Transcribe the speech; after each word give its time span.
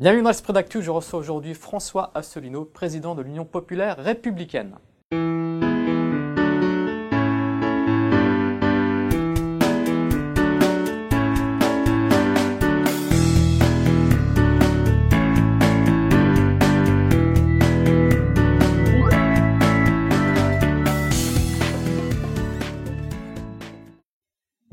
Bienvenue 0.00 0.22
dans 0.22 0.30
l'Esprit 0.30 0.52
d'Actu, 0.52 0.80
je 0.80 0.92
reçois 0.92 1.18
aujourd'hui 1.18 1.54
François 1.54 2.12
Asselineau, 2.14 2.64
président 2.64 3.16
de 3.16 3.22
l'Union 3.22 3.44
populaire 3.44 3.96
républicaine. 3.96 4.76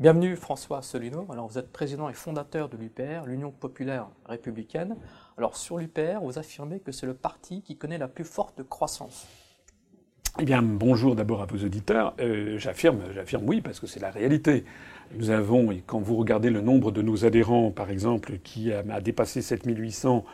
Bienvenue 0.06 0.36
François 0.36 0.78
Asselineau. 0.78 1.26
Alors 1.32 1.48
vous 1.48 1.58
êtes 1.58 1.72
président 1.72 2.08
et 2.08 2.12
fondateur 2.12 2.68
de 2.68 2.76
l'UPR, 2.76 3.26
l'Union 3.26 3.50
populaire 3.50 4.06
républicaine. 4.24 4.94
Alors 5.36 5.56
sur 5.56 5.78
l'UPR, 5.78 6.20
vous 6.22 6.38
affirmez 6.38 6.78
que 6.78 6.92
c'est 6.92 7.06
le 7.06 7.14
parti 7.14 7.60
qui 7.60 7.76
connaît 7.76 7.98
la 7.98 8.06
plus 8.06 8.22
forte 8.22 8.62
croissance. 8.62 9.26
Eh 10.38 10.44
bien, 10.44 10.62
bonjour 10.62 11.16
d'abord 11.16 11.42
à 11.42 11.46
vos 11.46 11.56
auditeurs. 11.56 12.14
Euh, 12.20 12.56
j'affirme, 12.56 13.00
j'affirme 13.12 13.48
oui, 13.48 13.60
parce 13.60 13.80
que 13.80 13.88
c'est 13.88 13.98
la 13.98 14.12
réalité. 14.12 14.64
Nous 15.16 15.30
avons, 15.30 15.72
et 15.72 15.82
quand 15.84 15.98
vous 15.98 16.14
regardez 16.14 16.50
le 16.50 16.60
nombre 16.60 16.92
de 16.92 17.02
nos 17.02 17.24
adhérents, 17.24 17.72
par 17.72 17.90
exemple, 17.90 18.38
qui 18.44 18.72
a, 18.72 19.00
dépassé 19.00 19.42
7800, 19.42 20.24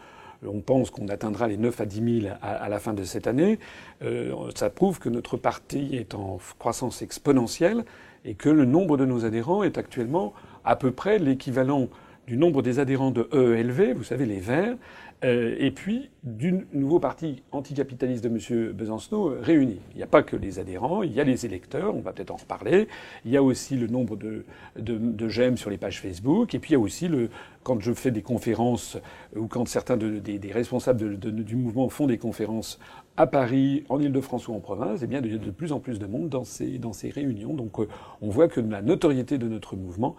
on 0.46 0.60
pense 0.60 0.90
qu'on 0.90 1.08
atteindra 1.08 1.48
les 1.48 1.56
9 1.56 1.80
à 1.80 1.86
10 1.86 2.20
000 2.22 2.34
à, 2.40 2.68
la 2.68 2.78
fin 2.78 2.94
de 2.94 3.04
cette 3.04 3.26
année. 3.26 3.58
Euh, 4.02 4.34
ça 4.54 4.70
prouve 4.70 4.98
que 4.98 5.08
notre 5.08 5.36
parti 5.36 5.96
est 5.96 6.14
en 6.14 6.38
croissance 6.58 7.02
exponentielle 7.02 7.84
et 8.24 8.34
que 8.34 8.48
le 8.48 8.64
nombre 8.64 8.96
de 8.96 9.04
nos 9.04 9.24
adhérents 9.24 9.62
est 9.62 9.78
actuellement 9.78 10.32
à 10.64 10.76
peu 10.76 10.90
près 10.90 11.18
l'équivalent 11.18 11.88
du 12.26 12.36
nombre 12.36 12.62
des 12.62 12.78
adhérents 12.78 13.10
de 13.10 13.28
EELV, 13.32 13.94
vous 13.96 14.04
savez, 14.04 14.26
les 14.26 14.38
Verts, 14.38 14.76
euh, 15.24 15.54
et 15.58 15.70
puis 15.70 16.10
du 16.24 16.66
nouveau 16.72 16.98
parti 16.98 17.42
anticapitaliste 17.52 18.24
de 18.24 18.28
M. 18.28 18.72
Besancenot 18.72 19.30
euh, 19.30 19.40
réuni. 19.40 19.78
Il 19.92 19.98
n'y 19.98 20.02
a 20.02 20.08
pas 20.08 20.22
que 20.22 20.34
les 20.34 20.58
adhérents, 20.58 21.02
il 21.02 21.12
y 21.12 21.20
a 21.20 21.24
les 21.24 21.46
électeurs, 21.46 21.94
on 21.94 22.00
va 22.00 22.12
peut-être 22.12 22.32
en 22.32 22.36
reparler, 22.36 22.88
il 23.24 23.30
y 23.30 23.36
a 23.36 23.42
aussi 23.42 23.76
le 23.76 23.86
nombre 23.86 24.16
de, 24.16 24.44
de, 24.76 25.28
j'aime 25.28 25.56
sur 25.56 25.70
les 25.70 25.78
pages 25.78 26.00
Facebook, 26.00 26.54
et 26.54 26.58
puis 26.58 26.70
il 26.70 26.72
y 26.74 26.76
a 26.76 26.80
aussi 26.80 27.06
le, 27.06 27.30
quand 27.62 27.80
je 27.80 27.92
fais 27.92 28.10
des 28.10 28.22
conférences, 28.22 28.98
ou 29.36 29.46
quand 29.46 29.66
certains 29.68 29.96
des, 29.96 30.40
responsables 30.52 31.18
du 31.18 31.56
mouvement 31.56 31.88
font 31.88 32.06
des 32.06 32.18
conférences 32.18 32.80
à 33.16 33.26
Paris, 33.26 33.84
en 33.88 34.00
Ile-de-France 34.00 34.48
ou 34.48 34.54
en 34.54 34.60
province, 34.60 35.00
eh 35.02 35.06
bien, 35.06 35.20
il 35.22 35.32
y 35.32 35.34
a 35.34 35.38
de 35.38 35.50
plus 35.50 35.72
en 35.72 35.78
plus 35.78 35.98
de 35.98 36.06
monde 36.06 36.28
dans 36.28 36.44
ces, 36.44 36.78
dans 36.78 36.92
ces 36.92 37.10
réunions. 37.10 37.54
Donc 37.54 37.78
euh, 37.78 37.86
on 38.22 38.30
voit 38.30 38.48
que 38.48 38.60
la 38.60 38.82
notoriété 38.82 39.38
de 39.38 39.48
notre 39.48 39.76
mouvement 39.76 40.16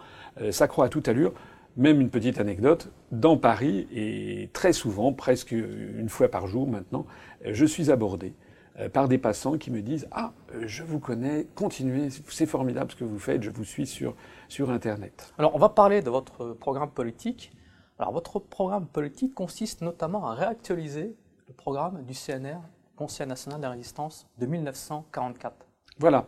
s'accroît 0.50 0.86
à 0.86 0.88
toute 0.88 1.08
allure. 1.08 1.32
Même 1.76 2.00
une 2.00 2.10
petite 2.10 2.38
anecdote, 2.38 2.92
dans 3.10 3.36
Paris, 3.36 3.88
et 3.92 4.48
très 4.52 4.72
souvent, 4.72 5.12
presque 5.12 5.50
une 5.50 6.08
fois 6.08 6.28
par 6.28 6.46
jour 6.46 6.68
maintenant, 6.68 7.04
je 7.44 7.64
suis 7.64 7.90
abordé 7.90 8.32
euh, 8.78 8.88
par 8.88 9.08
des 9.08 9.18
passants 9.18 9.56
qui 9.56 9.70
me 9.70 9.82
disent 9.82 10.08
Ah, 10.12 10.32
je 10.62 10.82
vous 10.82 11.00
connais, 11.00 11.46
continuez, 11.54 12.08
c'est 12.28 12.46
formidable 12.46 12.90
ce 12.90 12.96
que 12.96 13.04
vous 13.04 13.18
faites, 13.18 13.42
je 13.42 13.50
vous 13.50 13.64
suis 13.64 13.86
sur, 13.86 14.14
sur 14.48 14.70
Internet. 14.70 15.32
Alors, 15.38 15.54
on 15.54 15.58
va 15.58 15.68
parler 15.68 16.00
de 16.00 16.10
votre 16.10 16.54
programme 16.54 16.90
politique. 16.90 17.52
Alors, 17.98 18.12
votre 18.12 18.40
programme 18.40 18.86
politique 18.86 19.34
consiste 19.34 19.82
notamment 19.82 20.26
à 20.26 20.34
réactualiser 20.34 21.16
le 21.46 21.54
programme 21.54 22.02
du 22.04 22.14
CNR, 22.14 22.58
Conseil 22.96 23.26
national 23.26 23.58
de 23.58 23.64
la 23.64 23.70
résistance, 23.70 24.28
de 24.38 24.46
1944. 24.46 25.66
Voilà. 25.98 26.26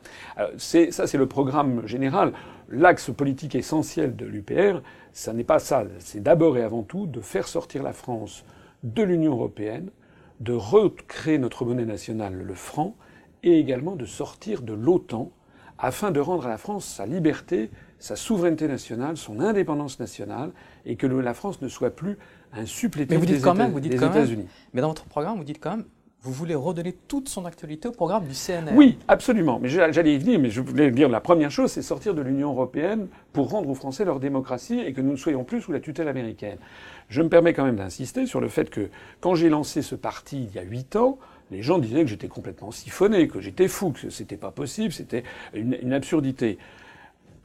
ça, 0.58 1.06
c'est 1.06 1.18
le 1.18 1.26
programme 1.26 1.86
général. 1.86 2.32
L'axe 2.68 3.10
politique 3.10 3.54
essentiel 3.54 4.16
de 4.16 4.26
l'UPR, 4.26 4.82
ça 5.12 5.32
n'est 5.32 5.44
pas 5.44 5.58
ça. 5.58 5.84
C'est 6.00 6.22
d'abord 6.22 6.58
et 6.58 6.62
avant 6.62 6.82
tout 6.82 7.06
de 7.06 7.20
faire 7.20 7.46
sortir 7.46 7.82
la 7.82 7.92
France 7.92 8.44
de 8.82 9.02
l'Union 9.02 9.32
européenne, 9.32 9.90
de 10.40 10.52
recréer 10.52 11.38
notre 11.38 11.64
monnaie 11.64 11.84
nationale, 11.84 12.34
le 12.34 12.54
franc, 12.54 12.96
et 13.42 13.58
également 13.58 13.96
de 13.96 14.04
sortir 14.04 14.62
de 14.62 14.72
l'OTAN 14.72 15.30
afin 15.78 16.10
de 16.10 16.20
rendre 16.20 16.46
à 16.46 16.48
la 16.48 16.58
France 16.58 16.86
sa 16.86 17.06
liberté, 17.06 17.70
sa 17.98 18.16
souveraineté 18.16 18.66
nationale, 18.66 19.16
son 19.16 19.40
indépendance 19.40 20.00
nationale, 20.00 20.50
et 20.84 20.96
que 20.96 21.06
la 21.06 21.34
France 21.34 21.60
ne 21.62 21.68
soit 21.68 21.90
plus 21.90 22.18
un 22.52 22.66
supplétif 22.66 23.20
des 23.20 23.36
États-Unis. 23.36 24.46
Mais 24.72 24.80
dans 24.80 24.88
votre 24.88 25.04
programme, 25.04 25.36
vous 25.38 25.44
dites 25.44 25.60
quand 25.60 25.76
même 25.76 25.84
vous 26.22 26.32
voulez 26.32 26.54
redonner 26.54 26.92
toute 26.92 27.28
son 27.28 27.46
actualité 27.46 27.88
au 27.88 27.92
programme 27.92 28.24
du 28.24 28.34
CNR. 28.34 28.74
Oui, 28.74 28.98
absolument. 29.06 29.60
Mais 29.60 29.68
j'allais 29.68 30.14
y 30.14 30.18
venir, 30.18 30.40
mais 30.40 30.50
je 30.50 30.60
voulais 30.60 30.90
dire 30.90 31.08
la 31.08 31.20
première 31.20 31.50
chose, 31.50 31.70
c'est 31.70 31.82
sortir 31.82 32.14
de 32.14 32.22
l'Union 32.22 32.50
européenne 32.50 33.06
pour 33.32 33.50
rendre 33.50 33.68
aux 33.68 33.74
Français 33.74 34.04
leur 34.04 34.18
démocratie 34.18 34.80
et 34.80 34.92
que 34.92 35.00
nous 35.00 35.12
ne 35.12 35.16
soyons 35.16 35.44
plus 35.44 35.60
sous 35.60 35.72
la 35.72 35.80
tutelle 35.80 36.08
américaine. 36.08 36.58
Je 37.08 37.22
me 37.22 37.28
permets 37.28 37.52
quand 37.52 37.64
même 37.64 37.76
d'insister 37.76 38.26
sur 38.26 38.40
le 38.40 38.48
fait 38.48 38.70
que 38.70 38.88
quand 39.20 39.36
j'ai 39.36 39.48
lancé 39.48 39.82
ce 39.82 39.94
parti 39.94 40.48
il 40.50 40.54
y 40.54 40.58
a 40.58 40.62
huit 40.62 40.96
ans, 40.96 41.18
les 41.52 41.62
gens 41.62 41.78
disaient 41.78 42.02
que 42.02 42.10
j'étais 42.10 42.26
complètement 42.26 42.72
siphonné, 42.72 43.28
que 43.28 43.40
j'étais 43.40 43.68
fou, 43.68 43.92
que 43.92 44.10
c'était 44.10 44.36
pas 44.36 44.50
possible, 44.50 44.92
c'était 44.92 45.22
une, 45.54 45.78
une 45.80 45.92
absurdité. 45.92 46.58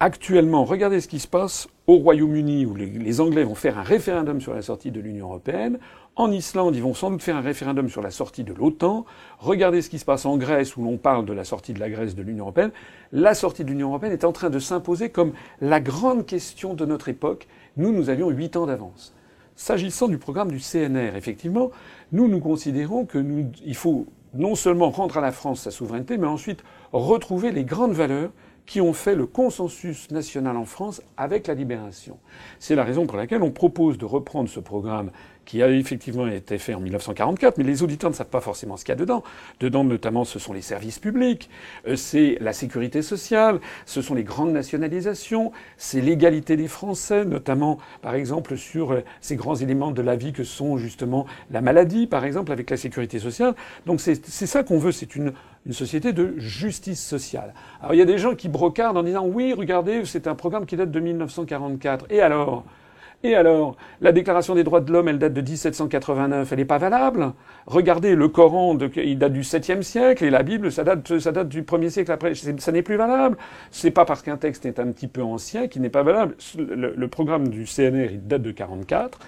Actuellement, 0.03 0.65
regardez 0.65 0.99
ce 0.99 1.07
qui 1.07 1.19
se 1.19 1.27
passe 1.27 1.67
au 1.85 1.97
Royaume-Uni, 1.97 2.65
où 2.65 2.73
les, 2.73 3.21
Anglais 3.21 3.43
vont 3.43 3.53
faire 3.53 3.77
un 3.77 3.83
référendum 3.83 4.41
sur 4.41 4.51
la 4.51 4.63
sortie 4.63 4.89
de 4.89 4.99
l'Union 4.99 5.27
européenne. 5.27 5.77
En 6.15 6.31
Islande, 6.31 6.75
ils 6.75 6.81
vont 6.81 6.95
sans 6.95 7.11
doute 7.11 7.21
faire 7.21 7.35
un 7.35 7.41
référendum 7.41 7.87
sur 7.87 8.01
la 8.01 8.09
sortie 8.09 8.43
de 8.43 8.51
l'OTAN. 8.51 9.05
Regardez 9.37 9.83
ce 9.83 9.91
qui 9.91 9.99
se 9.99 10.05
passe 10.05 10.25
en 10.25 10.37
Grèce, 10.37 10.75
où 10.75 10.83
l'on 10.83 10.97
parle 10.97 11.27
de 11.27 11.33
la 11.33 11.43
sortie 11.43 11.73
de 11.73 11.79
la 11.79 11.87
Grèce 11.87 12.15
de 12.15 12.23
l'Union 12.23 12.45
européenne. 12.45 12.71
La 13.11 13.35
sortie 13.35 13.63
de 13.63 13.69
l'Union 13.69 13.89
européenne 13.89 14.11
est 14.11 14.25
en 14.25 14.31
train 14.31 14.49
de 14.49 14.57
s'imposer 14.57 15.09
comme 15.09 15.33
la 15.59 15.79
grande 15.79 16.25
question 16.25 16.73
de 16.73 16.83
notre 16.83 17.07
époque. 17.07 17.47
Nous, 17.77 17.91
nous 17.91 18.09
avions 18.09 18.31
huit 18.31 18.55
ans 18.55 18.65
d'avance. 18.65 19.13
S'agissant 19.55 20.07
du 20.07 20.17
programme 20.17 20.49
du 20.49 20.59
CNR, 20.59 21.15
effectivement, 21.15 21.69
nous, 22.11 22.27
nous 22.27 22.39
considérons 22.39 23.05
que 23.05 23.23
il 23.63 23.75
faut 23.75 24.07
non 24.33 24.55
seulement 24.55 24.89
rendre 24.89 25.19
à 25.19 25.21
la 25.21 25.31
France 25.31 25.61
sa 25.61 25.69
souveraineté, 25.69 26.17
mais 26.17 26.25
ensuite 26.25 26.63
retrouver 26.91 27.51
les 27.51 27.65
grandes 27.65 27.93
valeurs 27.93 28.31
qui 28.65 28.81
ont 28.81 28.93
fait 28.93 29.15
le 29.15 29.25
consensus 29.25 30.11
national 30.11 30.57
en 30.57 30.65
France 30.65 31.01
avec 31.17 31.47
la 31.47 31.53
libération. 31.53 32.19
C'est 32.59 32.75
la 32.75 32.83
raison 32.83 33.05
pour 33.05 33.17
laquelle 33.17 33.43
on 33.43 33.51
propose 33.51 33.97
de 33.97 34.05
reprendre 34.05 34.49
ce 34.49 34.59
programme 34.59 35.11
qui 35.45 35.61
a 35.61 35.69
effectivement 35.69 36.27
été 36.27 36.57
fait 36.57 36.73
en 36.73 36.79
1944, 36.79 37.57
mais 37.57 37.63
les 37.63 37.83
auditeurs 37.83 38.09
ne 38.09 38.15
savent 38.15 38.27
pas 38.27 38.41
forcément 38.41 38.77
ce 38.77 38.85
qu'il 38.85 38.91
y 38.91 38.97
a 38.97 38.99
dedans. 38.99 39.23
Dedans, 39.59 39.83
notamment, 39.83 40.23
ce 40.23 40.39
sont 40.39 40.53
les 40.53 40.61
services 40.61 40.99
publics, 40.99 41.49
euh, 41.87 41.95
c'est 41.95 42.37
la 42.41 42.53
sécurité 42.53 43.01
sociale, 43.01 43.59
ce 43.85 44.01
sont 44.01 44.15
les 44.15 44.23
grandes 44.23 44.51
nationalisations, 44.51 45.51
c'est 45.77 46.01
l'égalité 46.01 46.55
des 46.55 46.67
Français, 46.67 47.25
notamment, 47.25 47.79
par 48.01 48.15
exemple, 48.15 48.57
sur 48.57 48.91
euh, 48.91 49.03
ces 49.19 49.35
grands 49.35 49.55
éléments 49.55 49.91
de 49.91 50.01
la 50.01 50.15
vie 50.15 50.33
que 50.33 50.43
sont 50.43 50.77
justement 50.77 51.25
la 51.51 51.61
maladie, 51.61 52.07
par 52.07 52.25
exemple, 52.25 52.51
avec 52.51 52.69
la 52.69 52.77
sécurité 52.77 53.19
sociale. 53.19 53.55
Donc 53.85 53.99
c'est 54.01 54.23
ça 54.25 54.63
qu'on 54.63 54.77
veut, 54.77 54.91
c'est 54.91 55.15
une, 55.15 55.33
une 55.65 55.73
société 55.73 56.13
de 56.13 56.35
justice 56.37 57.03
sociale. 57.05 57.53
Alors 57.81 57.93
il 57.93 57.97
y 57.97 58.01
a 58.01 58.05
des 58.05 58.17
gens 58.17 58.35
qui 58.35 58.49
brocardent 58.49 58.97
en 58.97 59.03
disant 59.03 59.25
oui, 59.25 59.53
regardez, 59.53 60.05
c'est 60.05 60.27
un 60.27 60.35
programme 60.35 60.65
qui 60.65 60.75
date 60.75 60.91
de 60.91 60.99
1944. 60.99 62.05
Et 62.09 62.21
alors? 62.21 62.63
Et 63.23 63.35
alors, 63.35 63.77
la 64.01 64.11
Déclaration 64.11 64.55
des 64.55 64.63
droits 64.63 64.81
de 64.81 64.91
l'homme, 64.91 65.07
elle 65.07 65.19
date 65.19 65.33
de 65.33 65.41
1789, 65.41 66.51
elle 66.51 66.57
n'est 66.57 66.65
pas 66.65 66.79
valable. 66.79 67.33
Regardez, 67.67 68.15
le 68.15 68.27
Coran, 68.27 68.77
il 68.95 69.19
date 69.19 69.33
du 69.33 69.41
7e 69.41 69.83
siècle, 69.83 70.23
et 70.23 70.31
la 70.31 70.41
Bible, 70.41 70.71
ça 70.71 70.83
date, 70.83 71.03
du 71.47 71.61
1er 71.61 71.89
siècle 71.89 72.11
après. 72.11 72.33
Ça 72.33 72.71
n'est 72.71 72.81
plus 72.81 72.95
valable. 72.95 73.37
C'est 73.69 73.91
pas 73.91 74.05
parce 74.05 74.23
qu'un 74.23 74.37
texte 74.37 74.65
est 74.65 74.79
un 74.79 74.87
petit 74.91 75.07
peu 75.07 75.21
ancien 75.21 75.67
qu'il 75.67 75.83
n'est 75.83 75.89
pas 75.89 76.03
valable. 76.03 76.35
Le, 76.57 76.95
le, 76.95 77.07
programme 77.07 77.49
du 77.49 77.65
CNR, 77.65 78.09
il 78.11 78.27
date 78.27 78.41
de 78.41 78.51
44. 78.51 79.19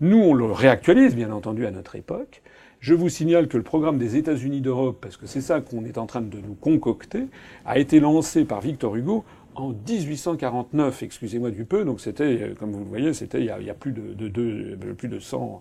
Nous, 0.00 0.18
on 0.18 0.32
le 0.32 0.46
réactualise, 0.46 1.14
bien 1.14 1.30
entendu, 1.30 1.66
à 1.66 1.70
notre 1.70 1.96
époque. 1.96 2.42
Je 2.80 2.92
vous 2.92 3.08
signale 3.08 3.48
que 3.48 3.56
le 3.56 3.62
programme 3.62 3.96
des 3.96 4.16
États-Unis 4.16 4.60
d'Europe, 4.60 4.98
parce 5.00 5.16
que 5.16 5.26
c'est 5.26 5.40
ça 5.40 5.62
qu'on 5.62 5.86
est 5.86 5.96
en 5.96 6.04
train 6.04 6.20
de 6.20 6.36
nous 6.36 6.54
concocter, 6.54 7.28
a 7.64 7.78
été 7.78 7.98
lancé 7.98 8.44
par 8.44 8.60
Victor 8.60 8.96
Hugo 8.96 9.24
en 9.54 9.70
1849, 9.70 11.02
excusez-moi 11.02 11.50
du 11.50 11.64
peu, 11.64 11.84
donc 11.84 12.00
c'était, 12.00 12.42
euh, 12.42 12.54
comme 12.54 12.72
vous 12.72 12.80
le 12.80 12.84
voyez, 12.84 13.14
c'était 13.14 13.40
il, 13.40 13.46
y 13.46 13.70
a, 13.70 13.74
plus 13.74 13.92
de, 13.92 14.12
de, 14.14 14.92
plus 14.92 15.08
de 15.08 15.18
100, 15.18 15.60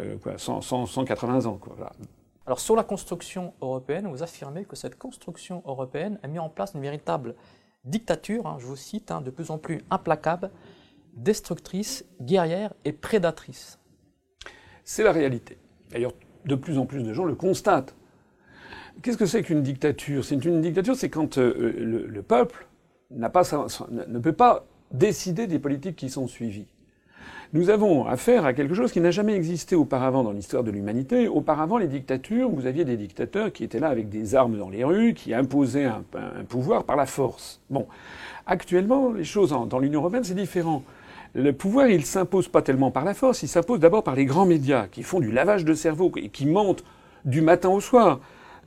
euh, 0.00 0.16
quoi, 0.18 0.38
100, 0.38 0.62
180 0.62 1.46
ans. 1.46 1.58
Quoi, 1.58 1.76
Alors 2.46 2.60
sur 2.60 2.76
la 2.76 2.84
construction 2.84 3.54
européenne, 3.60 4.06
vous 4.08 4.22
affirmez 4.22 4.64
que 4.64 4.76
cette 4.76 4.98
construction 4.98 5.62
européenne 5.66 6.18
a 6.22 6.28
mis 6.28 6.38
en 6.38 6.48
place 6.48 6.72
une 6.74 6.80
véritable 6.80 7.34
dictature, 7.84 8.46
hein, 8.46 8.56
je 8.58 8.66
vous 8.66 8.76
cite, 8.76 9.10
hein, 9.10 9.20
de 9.20 9.30
plus 9.30 9.50
en 9.50 9.58
plus 9.58 9.82
implacable, 9.90 10.50
destructrice, 11.14 12.04
guerrière 12.20 12.74
et 12.84 12.92
prédatrice. 12.92 13.78
C'est 14.84 15.02
la 15.02 15.12
réalité. 15.12 15.58
D'ailleurs, 15.90 16.12
de 16.44 16.54
plus 16.54 16.78
en 16.78 16.86
plus 16.86 17.02
de 17.02 17.12
gens 17.12 17.24
le 17.24 17.34
constatent. 17.34 17.94
Qu'est-ce 19.02 19.18
que 19.18 19.26
c'est 19.26 19.42
qu'une 19.42 19.62
dictature? 19.62 20.24
C'est 20.24 20.42
une 20.44 20.60
dictature, 20.60 20.96
c'est 20.96 21.10
quand 21.10 21.38
euh, 21.38 21.74
le, 22.08 22.22
peuple 22.22 22.65
ne 23.10 24.18
peut 24.18 24.32
pas 24.32 24.64
décider 24.92 25.46
des 25.46 25.58
politiques 25.58 25.96
qui 25.96 26.10
sont 26.10 26.28
suivies. 26.28 26.66
Nous 27.52 27.70
avons 27.70 28.06
affaire 28.06 28.44
à 28.44 28.52
quelque 28.52 28.74
chose 28.74 28.90
qui 28.90 29.00
n'a 29.00 29.12
jamais 29.12 29.34
existé 29.34 29.76
auparavant 29.76 30.24
dans 30.24 30.32
l'histoire 30.32 30.64
de 30.64 30.70
l'humanité. 30.72 31.28
Auparavant, 31.28 31.78
les 31.78 31.86
dictatures, 31.86 32.50
vous 32.50 32.66
aviez 32.66 32.84
des 32.84 32.96
dictateurs 32.96 33.52
qui 33.52 33.62
étaient 33.62 33.78
là 33.78 33.88
avec 33.88 34.08
des 34.08 34.34
armes 34.34 34.58
dans 34.58 34.68
les 34.68 34.82
rues, 34.82 35.14
qui 35.14 35.32
imposaient 35.32 35.84
un, 35.84 36.02
pouvoir 36.48 36.84
par 36.84 36.96
la 36.96 37.06
force. 37.06 37.60
Bon, 37.70 37.86
actuellement, 38.46 39.12
les 39.12 39.24
choses 39.24 39.50
dans 39.50 39.78
l'Union 39.78 40.00
européenne, 40.00 40.24
c'est 40.24 40.34
différent 40.34 40.82
Le 41.34 41.52
pouvoir, 41.52 41.86
il 41.86 42.04
s'impose 42.04 42.48
pas 42.48 42.62
tellement 42.62 42.90
par 42.90 43.04
la 43.04 43.14
force, 43.14 43.44
il 43.44 43.48
s'impose 43.48 43.78
d'abord 43.78 44.02
par 44.02 44.16
les 44.16 44.24
grands 44.24 44.46
médias 44.46 44.88
qui 44.88 45.04
font 45.04 45.20
du 45.20 45.30
lavage 45.30 45.64
de 45.64 45.74
cerveau 45.74 46.10
et 46.16 46.30
qui 46.30 46.46
mentent 46.46 46.84
du 47.24 47.42
matin 47.42 47.68
au 47.68 47.80
soir 47.80 48.20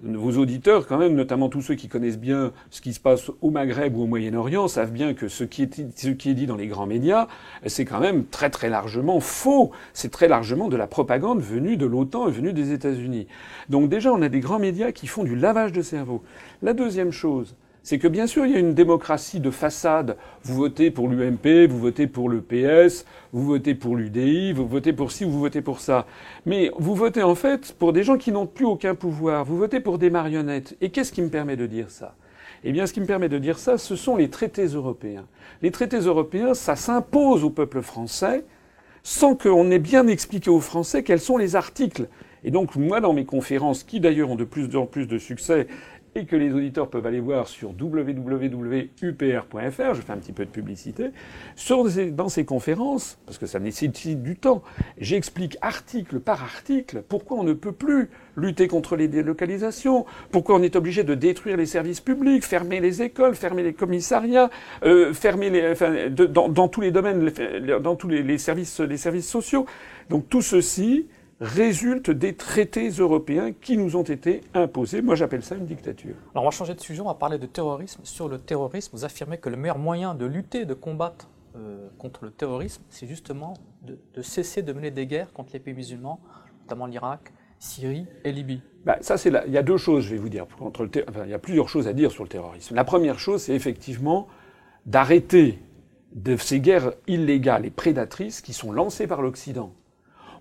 vos 0.04 0.38
auditeurs, 0.38 0.88
quand 0.88 0.98
même, 0.98 1.16
notamment 1.16 1.50
tous 1.50 1.62
ceux 1.62 1.76
qui 1.76 1.88
connaissent 1.88 2.20
bien 2.20 2.52
ce 2.70 2.82
qui 2.82 2.94
se 2.94 3.00
passe 3.00 3.32
au 3.42 3.50
Maghreb 3.50 3.96
ou 3.98 4.04
au 4.04 4.08
Moyen-Orient, 4.08 4.68
savent 4.68 4.92
bien 4.92 5.14
que 5.14 5.28
ce 5.28 5.44
qui, 5.44 5.64
est, 5.64 6.34
dit 6.34 6.46
dans 6.46 6.56
les 6.56 6.68
grands 6.68 6.86
médias, 6.86 7.28
c'est 7.66 7.86
quand 7.86 8.00
même 8.00 8.26
très 8.26 8.50
très 8.50 8.70
largement 8.70 9.20
faux. 9.20 9.72
C'est 9.94 10.12
très 10.12 10.28
largement 10.28 10.70
de 10.70 10.78
la 10.78 10.88
propagande 10.88 11.42
venue 11.42 11.78
de 11.78 11.86
l'OTAN 11.86 12.30
et 12.30 12.32
venue 12.32 12.54
des 12.54 12.72
États-Unis. 12.72 13.28
Donc 13.70 13.90
déjà, 13.90 14.14
on 14.14 14.22
a 14.22 14.30
des 14.30 14.40
grands 14.40 14.60
médias 14.60 14.92
qui 14.92 15.08
font 15.08 15.24
du 15.24 15.36
lavage 15.36 15.72
de 15.72 15.82
cerveau. 15.82 16.24
La 16.62 16.74
deuxième 16.74 17.12
chose, 17.12 17.56
c'est 17.90 17.98
que 17.98 18.08
bien 18.08 18.28
sûr, 18.28 18.46
il 18.46 18.52
y 18.52 18.56
a 18.56 18.60
une 18.60 18.76
démocratie 18.76 19.40
de 19.40 19.50
façade. 19.50 20.16
Vous 20.44 20.54
votez 20.54 20.92
pour 20.92 21.08
l'UMP, 21.08 21.68
vous 21.68 21.80
votez 21.80 22.06
pour 22.06 22.30
le 22.30 22.40
PS, 22.40 23.04
vous 23.34 23.44
votez 23.44 23.74
pour 23.74 23.96
l'UDI, 23.96 24.54
vous 24.54 24.68
votez 24.68 24.94
pour 24.94 25.12
ci, 25.12 25.24
vous 25.24 25.40
votez 25.40 25.64
pour 25.64 25.80
ça. 25.80 26.06
Mais 26.46 26.70
vous 26.78 26.94
votez 26.94 27.24
en 27.24 27.34
fait 27.34 27.74
pour 27.80 27.92
des 27.92 28.04
gens 28.04 28.20
qui 28.20 28.32
n'ont 28.32 28.46
plus 28.46 28.66
aucun 28.66 28.94
pouvoir. 28.94 29.44
Vous 29.44 29.58
votez 29.58 29.80
pour 29.80 29.98
des 29.98 30.12
marionnettes. 30.12 30.78
Et 30.82 30.92
qu'est-ce 30.92 31.12
qui 31.12 31.24
me 31.24 31.30
permet 31.30 31.56
de 31.56 31.66
dire 31.66 31.90
ça? 31.90 32.14
Eh 32.64 32.72
bien, 32.74 32.86
ce 32.86 32.94
qui 32.94 33.02
me 33.02 33.08
permet 33.08 33.28
de 33.28 33.40
dire 33.40 33.58
ça, 33.58 33.80
ce 33.80 33.96
sont 33.96 34.18
les 34.18 34.30
traités 34.30 34.68
européens. 34.68 35.26
Les 35.64 35.72
traités 35.72 35.98
européens, 35.98 36.54
ça 36.54 36.76
s'impose 36.76 37.44
au 37.44 37.50
peuple 37.50 37.82
français 37.82 38.46
sans 39.02 39.34
qu'on 39.34 39.72
ait 39.72 39.80
bien 39.80 40.06
expliqué 40.06 40.52
aux 40.52 40.60
Français 40.60 41.02
quels 41.02 41.20
sont 41.20 41.38
les 41.38 41.56
articles. 41.56 42.08
Et 42.44 42.52
donc, 42.52 42.76
moi, 42.76 43.02
dans 43.02 43.14
mes 43.14 43.26
conférences, 43.26 43.84
qui 43.84 44.00
d'ailleurs 44.00 44.30
ont 44.30 44.36
de 44.36 44.44
plus 44.44 44.76
en 44.76 44.86
plus 44.86 45.08
de 45.08 45.18
succès 45.18 45.68
et 46.16 46.26
que 46.26 46.36
les 46.36 46.54
auditeurs 46.54 46.90
peuvent 46.90 47.06
aller 47.06 47.20
voir 47.20 47.48
sur 47.48 47.70
www.upr.fr, 47.80 49.54
je 49.94 50.02
fais 50.02 50.14
un 50.14 50.18
petit 50.18 50.34
peu 50.34 50.46
de 50.46 50.50
publicité, 50.50 51.12
dans 52.12 52.30
ces 52.30 52.46
conférences, 52.46 53.18
parce 53.26 53.38
que 53.38 53.46
ça 53.46 53.60
nécessite 53.60 54.22
du 54.22 54.36
temps, 54.36 54.62
j'explique 54.98 55.58
article 55.62 56.20
par 56.20 56.44
article 56.44 57.04
pourquoi 57.08 57.38
on 57.38 57.44
ne 57.44 57.54
peut 57.54 57.72
plus 57.72 58.10
lutter 58.36 58.68
contre 58.68 58.96
les 58.96 59.08
délocalisations, 59.08 60.06
pourquoi 60.32 60.56
on 60.56 60.64
est 60.64 60.76
obligé 60.76 61.04
de 61.04 61.16
détruire 61.16 61.58
les 61.58 61.66
services 61.66 62.02
publics, 62.02 62.44
fermer 62.44 62.80
les 62.80 63.02
écoles, 63.02 63.36
fermer 63.36 63.64
les 63.64 63.74
commissariats, 63.74 64.50
euh, 64.84 65.14
fermer 65.14 65.50
les, 65.50 65.76
dans, 66.28 66.68
tous 66.68 66.82
les 66.82 66.92
domaines, 66.92 67.32
dans 67.82 67.96
tous 67.96 68.08
les, 68.08 68.38
services, 68.38 68.80
les 68.80 68.98
services 68.98 69.28
sociaux. 69.28 69.66
Donc 70.10 70.30
tout 70.30 70.42
ceci, 70.42 71.08
résulte 71.42 72.10
des 72.12 72.36
traités 72.36 72.90
européens 72.90 73.54
qui 73.54 73.78
nous 73.78 73.96
ont 73.96 74.04
été 74.04 74.42
imposés. 74.54 75.02
Moi, 75.02 75.16
j'appelle 75.16 75.44
ça 75.44 75.56
une 75.56 75.66
dictature. 75.66 76.16
Alors, 76.34 76.44
on 76.44 76.48
va 76.48 76.52
changer 76.52 76.76
de 76.76 76.82
sujet, 76.82 77.02
on 77.02 77.06
va 77.06 77.14
parler 77.14 77.38
de 77.38 77.46
terrorisme. 77.46 78.02
Sur 78.04 78.28
le 78.28 78.40
terrorisme, 78.40 78.92
vous 78.94 79.06
affirmez 79.06 79.38
que 79.38 79.50
le 79.50 79.56
meilleur 79.56 79.78
moyen 79.78 80.16
de 80.16 80.26
lutter, 80.26 80.66
de 80.66 80.74
combattre 80.74 81.30
euh, 81.56 81.88
contre 81.98 82.26
le 82.26 82.32
terrorisme, 82.32 82.84
c'est 82.90 83.08
justement 83.08 83.54
de, 83.84 83.98
cesser 84.22 84.62
de 84.62 84.74
mener 84.74 84.92
des 84.92 85.08
guerres 85.08 85.32
contre 85.32 85.52
les 85.54 85.60
pays 85.60 85.74
musulmans, 85.74 86.20
notamment 86.64 86.86
l'Irak, 86.86 87.32
Syrie 87.58 88.06
et 88.24 88.32
Libye. 88.32 88.62
Bah, 88.86 88.98
ça, 89.02 89.18
c'est 89.18 89.32
il 89.48 89.54
y 89.54 89.58
a 89.58 89.64
deux 89.64 89.78
choses, 89.78 90.06
je 90.06 90.12
vais 90.12 90.18
vous 90.18 90.30
dire. 90.30 90.46
Contre 90.58 90.84
le 90.84 90.90
enfin, 91.10 91.24
il 91.26 91.32
y 91.32 91.34
a 91.34 91.40
plusieurs 91.40 91.70
choses 91.70 91.88
à 91.88 91.94
dire 91.94 92.12
sur 92.12 92.24
le 92.24 92.30
terrorisme. 92.30 92.76
La 92.76 92.84
première 92.84 93.20
chose, 93.20 93.44
c'est 93.44 93.56
effectivement 93.56 94.28
d'arrêter 94.86 95.60
de 96.14 96.36
ces 96.38 96.60
guerres 96.60 96.94
illégales 97.08 97.66
et 97.66 97.70
prédatrices 97.70 98.42
qui 98.42 98.54
sont 98.54 98.72
lancées 98.72 99.08
par 99.08 99.22
l'Occident 99.22 99.74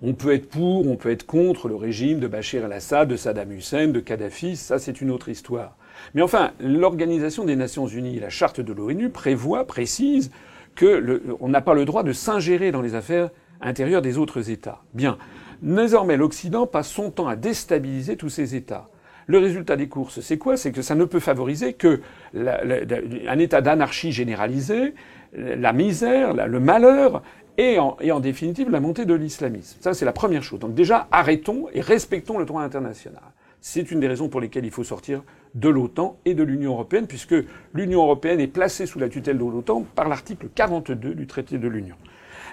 on 0.03 0.15
peut 0.15 0.33
être 0.33 0.49
pour, 0.49 0.87
on 0.87 0.97
peut 0.97 1.11
être 1.11 1.27
contre 1.27 1.69
le 1.69 1.75
régime 1.75 2.21
de 2.21 2.29
Bachir 2.29 2.65
el-Assad, 2.65 3.09
de 3.09 3.17
Saddam 3.17 3.53
Hussein, 3.53 3.89
de 3.89 4.01
Kadhafi, 4.01 4.57
ça 4.57 4.79
c'est 4.79 5.01
une 5.01 5.11
autre 5.11 5.29
histoire. 5.29 5.77
Mais 6.15 6.23
enfin, 6.23 6.53
l'Organisation 6.61 7.45
des 7.45 7.57
Nations 7.57 7.87
Unies, 7.87 8.21
la 8.21 8.31
charte 8.31 8.61
de 8.61 8.73
l'ONU 8.73 9.11
prévoit, 9.11 9.67
précise 9.67 10.31
que 10.77 11.23
on 11.41 11.49
n'a 11.49 11.61
pas 11.61 11.75
le 11.75 11.85
droit 11.85 12.05
de 12.05 12.13
s'ingérer 12.13 12.71
dans 12.71 12.83
les 12.83 12.95
affaires 12.95 13.31
intérieures 13.61 14.03
des 14.03 14.19
autres 14.19 14.51
États. 14.51 14.83
Bien. 14.95 15.19
Désormais, 15.61 16.17
l'Occident 16.17 16.69
passe 16.69 16.89
son 16.89 17.11
temps 17.11 17.27
à 17.27 17.35
déstabiliser 17.35 18.17
tous 18.17 18.29
ces 18.29 18.55
États. 18.55 18.89
Le 19.27 19.39
résultat 19.39 19.77
des 19.77 19.89
courses, 19.89 20.21
c'est 20.21 20.39
quoi? 20.39 20.57
C'est 20.57 20.71
que 20.71 20.83
ça 20.83 20.95
ne 20.95 21.05
peut 21.05 21.19
favoriser 21.19 21.73
que 21.75 22.01
un 22.35 23.39
état 23.39 23.61
d'anarchie 23.61 24.13
généralisée, 24.13 24.95
la 25.37 25.73
misère, 25.73 26.47
le 26.47 26.61
malheur, 26.61 27.23
et 27.59 27.79
en, 27.79 27.97
et 28.01 28.13
définitive 28.21 28.71
la 28.71 28.81
montée 28.81 29.05
de 29.05 29.15
l'islamisme. 29.15 29.77
Ça, 29.81 29.93
c'est 29.93 30.05
la 30.05 30.13
première 30.13 30.43
chose. 30.43 30.61
Donc 30.61 30.75
déjà, 30.75 31.09
arrêtons 31.11 31.67
et 31.75 31.81
respectons 31.81 32.39
le 32.39 32.45
droit 32.45 32.63
international. 32.63 33.21
C'est 33.61 33.91
une 33.91 33.99
des 33.99 34.07
raisons 34.07 34.29
pour 34.29 34.41
lesquelles 34.41 34.65
il 34.65 34.71
faut 34.71 34.85
sortir 34.85 35.25
de 35.57 35.69
l'OTAN 35.69 36.17
et 36.25 36.35
de 36.35 36.45
l'Union 36.45 36.73
européenne, 36.73 37.09
puisque 37.09 37.35
l'Union 37.75 38.03
européenne 38.03 38.39
est 38.39 38.47
placée 38.47 38.87
sous 38.87 39.01
la 39.01 39.09
tutelle 39.09 39.37
de 39.37 39.45
l'OTAN 39.45 39.85
par 39.97 40.09
l'article 40.09 40.47
42 40.55 41.15
du 41.15 41.27
traité 41.27 41.59
de 41.59 41.67
l'Union. 41.67 41.97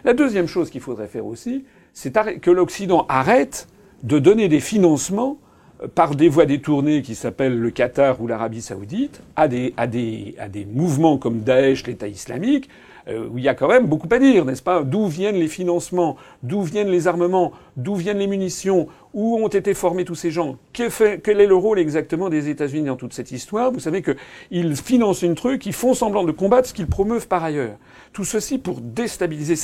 La 0.03 0.13
deuxième 0.13 0.47
chose 0.47 0.71
qu'il 0.71 0.81
faudrait 0.81 1.07
faire 1.07 1.27
aussi, 1.27 1.65
c'est 1.93 2.11
que 2.41 2.51
l'Occident 2.51 3.05
arrête 3.07 3.67
de 4.03 4.17
donner 4.17 4.47
des 4.47 4.59
financements 4.59 5.37
euh, 5.81 5.87
par 5.87 6.15
des 6.15 6.29
voies 6.29 6.45
détournées 6.45 7.01
qui 7.01 7.15
s'appellent 7.15 7.59
le 7.59 7.69
Qatar 7.69 8.21
ou 8.21 8.27
l'Arabie 8.27 8.61
saoudite 8.61 9.21
à 9.35 9.47
des, 9.47 9.73
à, 9.77 9.87
des, 9.87 10.35
à 10.39 10.49
des 10.49 10.65
mouvements 10.65 11.17
comme 11.17 11.41
Daesh, 11.41 11.85
l'État 11.85 12.07
islamique, 12.07 12.69
euh, 13.07 13.29
il 13.35 13.43
y 13.43 13.47
a 13.47 13.53
quand 13.53 13.67
même 13.67 13.85
beaucoup 13.85 14.07
à 14.11 14.19
dire, 14.19 14.45
n'est-ce 14.45 14.63
pas? 14.63 14.83
D'où 14.83 15.07
viennent 15.07 15.35
les 15.35 15.47
financements? 15.47 16.17
D'où 16.43 16.61
viennent 16.61 16.89
les 16.89 17.07
armements? 17.07 17.51
D'où 17.77 17.95
viennent 17.95 18.17
les 18.17 18.27
munitions? 18.27 18.87
Où 19.13 19.37
ont 19.37 19.47
été 19.47 19.73
formés 19.73 20.05
tous 20.05 20.15
ces 20.15 20.31
gens? 20.31 20.57
Quel 20.73 21.41
est 21.41 21.47
le 21.47 21.55
rôle 21.55 21.79
exactement 21.79 22.29
des 22.29 22.49
États-Unis 22.49 22.87
dans 22.87 22.95
toute 22.95 23.13
cette 23.13 23.31
histoire? 23.31 23.71
Vous 23.71 23.79
savez 23.79 24.01
qu'ils 24.01 24.75
financent 24.75 25.21
une 25.21 25.35
truc, 25.35 25.65
ils 25.65 25.73
font 25.73 25.93
semblant 25.93 26.23
de 26.23 26.31
combattre 26.31 26.67
ce 26.67 26.73
qu'ils 26.73 26.87
promeuvent 26.87 27.27
par 27.27 27.43
ailleurs. 27.43 27.77
Tout 28.13 28.25
ceci 28.25 28.57
pour 28.57 28.81
déstabiliser. 28.81 29.55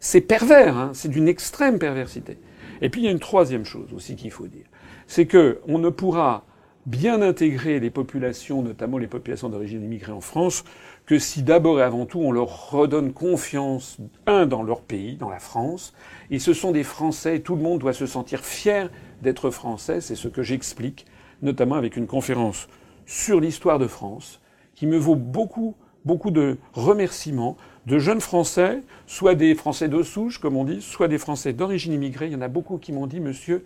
C'est 0.00 0.20
pervers, 0.20 0.76
hein. 0.76 0.90
C'est 0.94 1.08
d'une 1.08 1.28
extrême 1.28 1.78
perversité. 1.78 2.38
Et 2.82 2.88
puis 2.88 3.02
il 3.02 3.04
y 3.04 3.08
a 3.08 3.10
une 3.10 3.20
troisième 3.20 3.64
chose 3.64 3.92
aussi 3.94 4.16
qu'il 4.16 4.30
faut 4.30 4.46
dire, 4.46 4.64
c'est 5.06 5.26
que 5.26 5.60
on 5.68 5.78
ne 5.78 5.90
pourra 5.90 6.44
bien 6.86 7.22
intégrer 7.22 7.80
les 7.80 7.90
populations, 7.90 8.62
notamment 8.62 8.98
les 8.98 9.06
populations 9.06 9.48
d'origine 9.48 9.84
immigrée 9.84 10.12
en 10.12 10.20
France, 10.20 10.64
que 11.06 11.18
si 11.18 11.42
d'abord 11.42 11.80
et 11.80 11.82
avant 11.82 12.06
tout 12.06 12.20
on 12.20 12.32
leur 12.32 12.70
redonne 12.70 13.12
confiance, 13.12 13.98
un, 14.26 14.46
dans 14.46 14.62
leur 14.62 14.80
pays, 14.80 15.16
dans 15.16 15.30
la 15.30 15.38
France, 15.38 15.92
et 16.30 16.38
ce 16.38 16.52
sont 16.52 16.72
des 16.72 16.84
Français, 16.84 17.40
tout 17.40 17.56
le 17.56 17.62
monde 17.62 17.80
doit 17.80 17.92
se 17.92 18.06
sentir 18.06 18.44
fier 18.44 18.90
d'être 19.22 19.50
français, 19.50 20.00
c'est 20.00 20.14
ce 20.14 20.28
que 20.28 20.42
j'explique, 20.42 21.06
notamment 21.42 21.74
avec 21.74 21.96
une 21.96 22.06
conférence 22.06 22.68
sur 23.06 23.40
l'histoire 23.40 23.78
de 23.78 23.86
France, 23.86 24.40
qui 24.74 24.86
me 24.86 24.96
vaut 24.96 25.16
beaucoup, 25.16 25.74
beaucoup 26.04 26.30
de 26.30 26.56
remerciements 26.72 27.56
de 27.86 27.98
jeunes 27.98 28.20
Français, 28.20 28.82
soit 29.06 29.34
des 29.34 29.54
Français 29.54 29.88
de 29.88 30.02
souche, 30.02 30.38
comme 30.38 30.56
on 30.56 30.64
dit, 30.64 30.80
soit 30.80 31.08
des 31.08 31.18
Français 31.18 31.52
d'origine 31.52 31.92
immigrée. 31.92 32.26
Il 32.26 32.32
y 32.32 32.36
en 32.36 32.40
a 32.40 32.48
beaucoup 32.48 32.78
qui 32.78 32.92
m'ont 32.92 33.06
dit, 33.06 33.20
monsieur, 33.20 33.64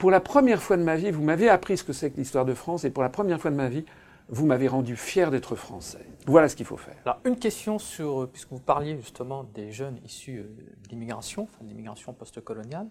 pour 0.00 0.10
la 0.10 0.20
première 0.20 0.62
fois 0.62 0.78
de 0.78 0.82
ma 0.82 0.96
vie, 0.96 1.10
vous 1.10 1.22
m'avez 1.22 1.50
appris 1.50 1.76
ce 1.76 1.84
que 1.84 1.92
c'est 1.92 2.10
que 2.10 2.16
l'histoire 2.16 2.46
de 2.46 2.54
France, 2.54 2.84
et 2.84 2.90
pour 2.90 3.02
la 3.02 3.10
première 3.10 3.38
fois 3.38 3.50
de 3.50 3.56
ma 3.56 3.68
vie, 3.68 3.84
vous 4.30 4.46
m'avez 4.46 4.66
rendu 4.66 4.96
fier 4.96 5.30
d'être 5.30 5.56
français. 5.56 6.06
Voilà 6.26 6.48
ce 6.48 6.56
qu'il 6.56 6.64
faut 6.64 6.78
faire. 6.78 6.96
Alors, 7.04 7.18
une 7.26 7.36
question 7.36 7.78
sur, 7.78 8.22
euh, 8.22 8.26
puisque 8.26 8.48
vous 8.50 8.60
parliez 8.60 8.96
justement 8.96 9.44
des 9.54 9.72
jeunes 9.72 9.98
issus 10.02 10.38
euh, 10.38 10.44
d'immigration, 10.88 11.42
enfin, 11.42 11.64
d'immigration 11.64 12.14
post-coloniale, 12.14 12.86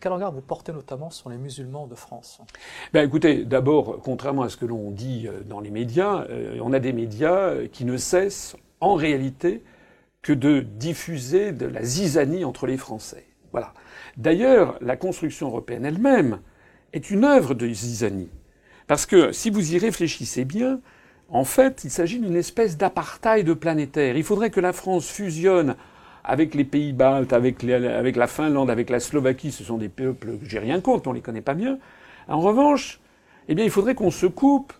quel 0.00 0.12
regard 0.12 0.32
vous 0.32 0.42
portez 0.42 0.72
notamment 0.72 1.08
sur 1.08 1.30
les 1.30 1.38
musulmans 1.38 1.86
de 1.86 1.94
France? 1.94 2.42
Ben 2.92 3.06
Écoutez, 3.06 3.46
d'abord, 3.46 3.98
contrairement 4.02 4.42
à 4.42 4.50
ce 4.50 4.58
que 4.58 4.66
l'on 4.66 4.90
dit 4.90 5.28
euh, 5.28 5.40
dans 5.40 5.60
les 5.60 5.70
médias, 5.70 6.26
on 6.60 6.74
a 6.74 6.78
des 6.78 6.92
médias 6.92 7.54
qui 7.72 7.86
ne 7.86 7.96
cessent, 7.96 8.54
en 8.80 8.96
réalité, 8.96 9.64
que 10.20 10.34
de 10.34 10.60
diffuser 10.60 11.52
de 11.52 11.64
la 11.64 11.82
zizanie 11.82 12.44
entre 12.44 12.66
les 12.66 12.76
Français. 12.76 13.24
Voilà. 13.52 13.72
D'ailleurs, 14.18 14.76
la 14.82 14.96
construction 14.96 15.46
européenne 15.46 15.86
elle-même 15.86 16.40
est 16.92 17.10
une 17.10 17.24
œuvre 17.24 17.54
de 17.54 17.68
zizanie. 17.68 18.30
Parce 18.86 19.06
que 19.06 19.32
si 19.32 19.50
vous 19.50 19.74
y 19.74 19.78
réfléchissez 19.78 20.44
bien, 20.44 20.80
en 21.28 21.44
fait, 21.44 21.82
il 21.84 21.90
s'agit 21.90 22.18
d'une 22.18 22.36
espèce 22.36 22.76
d'apartheid 22.76 23.54
planétaire. 23.54 24.16
Il 24.16 24.24
faudrait 24.24 24.50
que 24.50 24.60
la 24.60 24.72
France 24.72 25.08
fusionne 25.08 25.76
avec 26.24 26.54
les 26.54 26.64
pays 26.64 26.92
baltes, 26.92 27.32
avec, 27.32 27.62
la 27.62 28.26
Finlande, 28.26 28.70
avec 28.70 28.90
la 28.90 28.98
Slovaquie. 28.98 29.52
Ce 29.52 29.62
sont 29.62 29.78
des 29.78 29.88
peuples 29.88 30.38
que 30.38 30.46
j'ai 30.46 30.58
rien 30.58 30.80
contre, 30.80 31.08
on 31.08 31.12
les 31.12 31.20
connaît 31.20 31.40
pas 31.40 31.54
bien. 31.54 31.78
En 32.28 32.40
revanche, 32.40 33.00
eh 33.48 33.54
bien, 33.54 33.64
il 33.64 33.70
faudrait 33.70 33.94
qu'on 33.94 34.10
se 34.10 34.26
coupe 34.26 34.72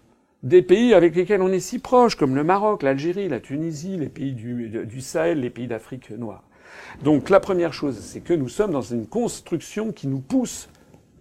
des 0.43 0.63
pays 0.63 0.95
avec 0.95 1.15
lesquels 1.15 1.43
on 1.43 1.53
est 1.53 1.61
si 1.61 1.79
proche, 1.79 2.17
comme 2.17 2.35
le 2.35 2.45
Maroc, 2.45 2.83
l'Algérie, 2.83 3.29
la 3.29 3.41
Tunisie, 3.41 3.97
les 3.97 4.09
pays 4.09 4.33
du 4.33 5.01
Sahel, 5.01 5.41
les 5.41 5.51
pays 5.51 5.67
d'Afrique 5.67 6.11
noire. 6.11 6.43
Donc 7.05 7.31
la 7.31 7.41
première 7.41 7.73
chose, 7.73 7.99
c'est 8.01 8.21
que 8.21 8.33
nous 8.33 8.49
sommes 8.49 8.73
dans 8.73 8.81
une 8.81 9.07
construction 9.07 9.93
qui 9.93 10.09
nous 10.09 10.21
pousse 10.21 10.69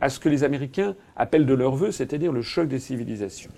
à 0.02 0.10
ce 0.10 0.20
que 0.20 0.30
les 0.30 0.44
Américains 0.44 0.96
appellent 1.16 1.46
de 1.46 1.54
leur 1.54 1.76
vœu, 1.76 1.92
c'est-à-dire 1.92 2.32
le 2.32 2.42
choc 2.42 2.68
des 2.68 2.80
civilisations. 2.80 3.52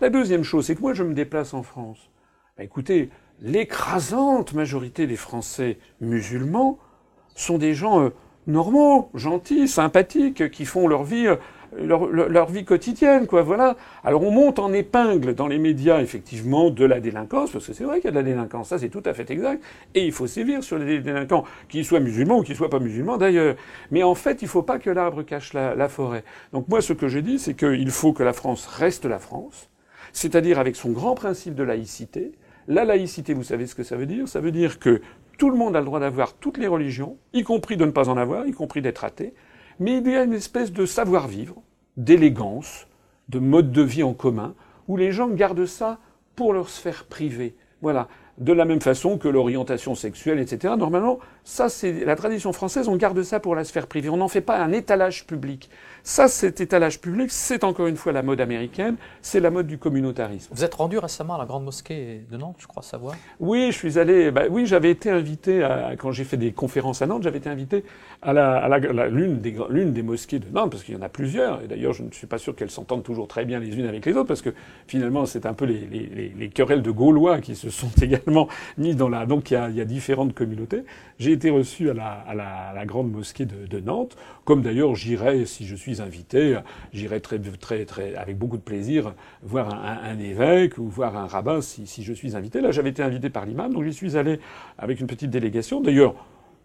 La 0.00 0.10
deuxième 0.10 0.44
chose, 0.44 0.66
c'est 0.66 0.74
que 0.74 0.80
moi 0.80 0.94
je 0.94 1.02
me 1.02 1.14
déplace 1.14 1.54
en 1.54 1.62
France. 1.62 2.10
Bah, 2.56 2.64
écoutez, 2.64 3.10
l'écrasante 3.40 4.52
majorité 4.54 5.06
des 5.06 5.16
Français 5.16 5.78
musulmans 6.00 6.78
sont 7.34 7.58
des 7.58 7.74
gens 7.74 8.02
euh, 8.02 8.10
normaux, 8.46 9.10
gentils, 9.14 9.68
sympathiques, 9.68 10.50
qui 10.50 10.64
font 10.64 10.88
leur 10.88 11.04
vie 11.04 11.28
euh, 11.76 12.28
leur, 12.28 12.50
vie 12.50 12.64
quotidienne, 12.64 13.26
quoi. 13.26 13.42
Voilà. 13.42 13.76
Alors 14.04 14.22
on 14.22 14.30
monte 14.30 14.58
en 14.58 14.72
épingle 14.72 15.34
dans 15.34 15.46
les 15.46 15.58
médias, 15.58 16.00
effectivement, 16.00 16.70
de 16.70 16.84
la 16.84 17.00
délinquance, 17.00 17.50
parce 17.52 17.66
que 17.66 17.72
c'est 17.72 17.84
vrai 17.84 17.96
qu'il 17.96 18.06
y 18.06 18.08
a 18.08 18.10
de 18.12 18.16
la 18.16 18.22
délinquance, 18.22 18.68
ça 18.68 18.78
c'est 18.78 18.88
tout 18.88 19.02
à 19.04 19.14
fait 19.14 19.30
exact, 19.30 19.62
et 19.94 20.04
il 20.04 20.12
faut 20.12 20.26
sévir 20.26 20.62
sur 20.62 20.78
les 20.78 21.00
délinquants, 21.00 21.44
qu'ils 21.68 21.84
soient 21.84 22.00
musulmans 22.00 22.38
ou 22.38 22.42
qu'ils 22.42 22.56
soient 22.56 22.70
pas 22.70 22.80
musulmans 22.80 23.16
d'ailleurs. 23.18 23.56
Mais 23.90 24.02
en 24.02 24.14
fait, 24.14 24.42
il 24.42 24.48
faut 24.48 24.62
pas 24.62 24.78
que 24.78 24.90
l'arbre 24.90 25.22
cache 25.22 25.52
la, 25.52 25.74
la 25.74 25.88
forêt. 25.88 26.24
Donc 26.52 26.68
moi, 26.68 26.80
ce 26.80 26.92
que 26.92 27.08
j'ai 27.08 27.22
dit, 27.22 27.38
c'est 27.38 27.54
qu'il 27.54 27.90
faut 27.90 28.12
que 28.12 28.22
la 28.22 28.32
France 28.32 28.66
reste 28.66 29.04
la 29.04 29.18
France, 29.18 29.68
c'est-à-dire 30.12 30.58
avec 30.58 30.76
son 30.76 30.90
grand 30.90 31.14
principe 31.14 31.54
de 31.54 31.62
laïcité. 31.62 32.32
La 32.66 32.84
laïcité, 32.84 33.34
vous 33.34 33.44
savez 33.44 33.66
ce 33.66 33.74
que 33.74 33.82
ça 33.82 33.96
veut 33.96 34.06
dire? 34.06 34.28
Ça 34.28 34.40
veut 34.40 34.52
dire 34.52 34.78
que 34.78 35.00
tout 35.38 35.50
le 35.50 35.56
monde 35.56 35.76
a 35.76 35.78
le 35.78 35.86
droit 35.86 36.00
d'avoir 36.00 36.34
toutes 36.34 36.58
les 36.58 36.66
religions, 36.66 37.16
y 37.32 37.44
compris 37.44 37.76
de 37.76 37.84
ne 37.84 37.92
pas 37.92 38.08
en 38.08 38.16
avoir, 38.16 38.46
y 38.46 38.52
compris 38.52 38.82
d'être 38.82 39.04
athée, 39.04 39.32
mais 39.78 39.98
il 39.98 40.10
y 40.10 40.16
a 40.16 40.24
une 40.24 40.32
espèce 40.32 40.72
de 40.72 40.86
savoir-vivre, 40.86 41.62
d'élégance, 41.96 42.86
de 43.28 43.38
mode 43.38 43.72
de 43.72 43.82
vie 43.82 44.02
en 44.02 44.14
commun, 44.14 44.54
où 44.86 44.96
les 44.96 45.12
gens 45.12 45.28
gardent 45.28 45.66
ça 45.66 45.98
pour 46.34 46.52
leur 46.52 46.68
sphère 46.68 47.04
privée. 47.04 47.56
Voilà 47.82 48.08
de 48.38 48.52
la 48.52 48.64
même 48.64 48.80
façon 48.80 49.18
que 49.18 49.28
l'orientation 49.28 49.94
sexuelle, 49.94 50.38
etc. 50.38 50.74
Normalement, 50.78 51.18
ça, 51.44 51.68
c'est 51.68 52.04
la 52.04 52.14
tradition 52.14 52.52
française, 52.52 52.88
on 52.88 52.96
garde 52.96 53.22
ça 53.22 53.40
pour 53.40 53.54
la 53.54 53.64
sphère 53.64 53.86
privée. 53.86 54.08
On 54.10 54.16
n'en 54.16 54.28
fait 54.28 54.40
pas 54.40 54.58
un 54.58 54.72
étalage 54.72 55.26
public. 55.26 55.68
Ça, 56.04 56.28
cet 56.28 56.60
étalage 56.60 57.00
public, 57.00 57.30
c'est 57.30 57.64
encore 57.64 57.86
une 57.86 57.96
fois 57.96 58.12
la 58.12 58.22
mode 58.22 58.40
américaine, 58.40 58.96
c'est 59.22 59.40
la 59.40 59.50
mode 59.50 59.66
du 59.66 59.76
communautarisme. 59.76 60.52
Vous 60.54 60.64
êtes 60.64 60.74
rendu 60.74 60.98
récemment 60.98 61.34
à 61.34 61.38
la 61.38 61.46
Grande 61.46 61.64
Mosquée 61.64 62.22
de 62.30 62.36
Nantes, 62.36 62.56
je 62.58 62.66
crois 62.66 62.82
savoir 62.82 63.14
Oui, 63.40 63.68
je 63.72 63.76
suis 63.76 63.98
allé. 63.98 64.30
Bah, 64.30 64.44
oui, 64.48 64.66
j'avais 64.66 64.90
été 64.90 65.10
invité, 65.10 65.62
à, 65.64 65.94
quand 65.98 66.12
j'ai 66.12 66.24
fait 66.24 66.36
des 66.36 66.52
conférences 66.52 67.02
à 67.02 67.06
Nantes, 67.06 67.24
j'avais 67.24 67.38
été 67.38 67.50
invité 67.50 67.84
à, 68.22 68.78
l'une 69.08 69.40
des, 69.40 69.52
des 69.86 70.02
mosquées 70.02 70.38
de 70.38 70.46
Nantes, 70.52 70.70
parce 70.70 70.84
qu'il 70.84 70.94
y 70.94 70.98
en 70.98 71.02
a 71.02 71.08
plusieurs. 71.08 71.62
Et 71.62 71.66
d'ailleurs, 71.66 71.92
je 71.92 72.04
ne 72.04 72.10
suis 72.12 72.26
pas 72.26 72.38
sûr 72.38 72.54
qu'elles 72.54 72.70
s'entendent 72.70 73.02
toujours 73.02 73.26
très 73.26 73.44
bien 73.44 73.58
les 73.58 73.76
unes 73.76 73.86
avec 73.86 74.06
les 74.06 74.12
autres, 74.12 74.28
parce 74.28 74.42
que 74.42 74.50
finalement, 74.86 75.26
c'est 75.26 75.44
un 75.44 75.54
peu 75.54 75.64
les, 75.64 75.80
les, 75.90 76.32
les 76.38 76.48
querelles 76.48 76.82
de 76.82 76.90
Gaulois 76.90 77.40
qui 77.40 77.56
se 77.56 77.70
sont 77.70 77.90
également 78.02 78.27
mis 78.76 78.94
dans 78.94 79.08
la. 79.08 79.26
Donc 79.26 79.50
il 79.50 79.54
y 79.54 79.56
a, 79.56 79.70
y 79.70 79.80
a 79.80 79.84
différentes 79.84 80.34
communautés. 80.34 80.84
J'ai 81.18 81.32
été 81.32 81.50
reçu 81.50 81.90
à 81.90 81.94
la, 81.94 82.12
à 82.12 82.34
la, 82.34 82.48
à 82.68 82.74
la 82.74 82.86
grande 82.86 83.10
mosquée 83.10 83.44
de, 83.44 83.66
de, 83.66 83.80
Nantes, 83.80 84.16
comme 84.44 84.62
d'ailleurs 84.62 84.94
j'irai, 84.94 85.46
si 85.46 85.66
je 85.66 85.74
suis 85.74 86.00
invité, 86.00 86.58
j'irai 86.92 87.20
très, 87.20 87.38
très, 87.38 87.84
très, 87.84 88.14
avec 88.14 88.38
beaucoup 88.38 88.56
de 88.56 88.62
plaisir 88.62 89.14
voir 89.42 89.74
un, 89.74 89.98
un, 90.10 90.18
évêque 90.18 90.78
ou 90.78 90.88
voir 90.88 91.16
un 91.16 91.26
rabbin 91.26 91.60
si, 91.60 91.86
si 91.86 92.02
je 92.02 92.12
suis 92.12 92.36
invité. 92.36 92.60
Là, 92.60 92.70
j'avais 92.70 92.90
été 92.90 93.02
invité 93.02 93.30
par 93.30 93.46
l'imam, 93.46 93.72
donc 93.72 93.84
j'y 93.84 93.92
suis 93.92 94.16
allé 94.16 94.40
avec 94.78 95.00
une 95.00 95.06
petite 95.06 95.30
délégation. 95.30 95.80
D'ailleurs, 95.80 96.14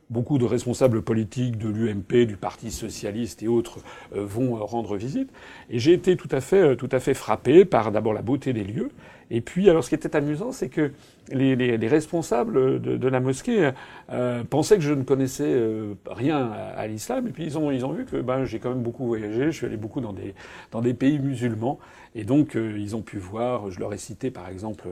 beaucoup 0.10 0.38
de 0.38 0.46
responsables 0.46 1.02
politiques 1.02 1.58
de 1.58 1.70
l'UMP, 1.70 2.26
du 2.26 2.38
Parti 2.38 2.72
socialiste 2.72 3.44
et 3.44 3.48
autres 3.48 3.80
euh, 4.16 4.26
vont 4.26 4.56
rendre 4.66 4.96
visite. 4.96 5.30
Et 5.70 5.80
j'ai 5.80 5.94
été 5.94 6.16
tout 6.16 6.30
à 6.32 6.42
fait, 6.42 6.62
euh, 6.62 6.76
tout 6.76 6.90
à 6.92 7.00
fait 7.00 7.14
frappé 7.14 7.66
par 7.66 7.92
d'abord 7.92 8.14
la 8.14 8.22
beauté 8.22 8.54
des 8.54 8.64
lieux. 8.64 8.92
Et 9.30 9.42
puis, 9.42 9.70
alors, 9.70 9.84
ce 9.84 9.90
qui 9.90 9.96
était 9.96 10.16
amusant, 10.16 10.52
c'est 10.52 10.70
que 10.70 10.92
les, 11.32 11.56
les, 11.56 11.78
les, 11.78 11.88
responsables 11.88 12.82
de, 12.82 12.98
de 12.98 13.08
la 13.08 13.20
mosquée 13.20 13.72
euh, 14.12 14.44
pensaient 14.44 14.76
que 14.76 14.84
je 14.84 14.94
ne 14.94 15.04
connaissais 15.04 15.48
euh, 15.48 15.96
rien 16.06 16.52
à, 16.52 16.86
l'islam, 16.88 17.28
et 17.28 17.32
puis 17.32 17.44
ils 17.44 17.58
ont, 17.58 17.72
ils 17.72 17.86
ont 17.86 17.94
vu 17.94 18.06
que 18.06 18.18
ben, 18.18 18.46
j'ai 18.46 18.60
quand 18.60 18.70
même 18.70 18.84
beaucoup 18.84 19.06
voyagé, 19.06 19.46
je 19.46 19.58
suis 19.58 19.66
allé 19.66 19.78
beaucoup 19.78 20.02
dans 20.02 20.14
des, 20.14 20.36
dans 20.72 20.82
des 20.82 20.94
pays 20.94 21.20
musulmans, 21.20 21.80
et 22.14 22.26
donc 22.26 22.56
euh, 22.56 22.78
ils 22.78 22.96
ont 22.96 23.02
pu 23.02 23.18
voir, 23.18 23.72
je 23.72 23.80
leur 23.80 23.94
ai 23.94 23.98
cité 23.98 24.32
par 24.32 24.50
exemple 24.50 24.90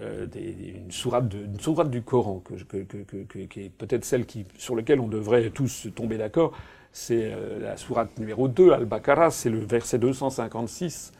euh, 0.00 0.26
des, 0.26 0.74
une, 0.76 0.90
sourate 0.90 1.28
de, 1.28 1.38
une 1.44 1.60
sourate 1.60 1.90
du 1.90 2.02
Coran, 2.02 2.40
que, 2.44 2.54
que, 2.82 3.02
que, 3.02 3.38
qui 3.38 3.60
est 3.60 3.70
peut-être 3.70 4.04
celle 4.04 4.26
qui, 4.26 4.46
sur 4.58 4.76
laquelle 4.76 5.00
on 5.00 5.08
devrait 5.08 5.50
tous 5.50 5.88
tomber 5.94 6.18
d'accord, 6.18 6.52
c'est 6.92 7.32
la 7.60 7.76
sourate 7.76 8.16
numéro 8.20 8.46
2, 8.46 8.70
Al-Baqarah, 8.70 9.30
c'est 9.30 9.50
le 9.50 9.58
verset 9.58 9.98
256 9.98 11.12